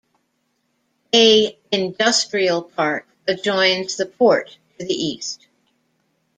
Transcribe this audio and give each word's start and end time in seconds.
A 1.13 1.55
industrial 1.71 2.63
park 2.63 3.07
adjoins 3.27 3.97
the 3.97 4.07
port 4.07 4.57
to 4.79 4.85
the 4.87 4.95
east. 4.95 5.45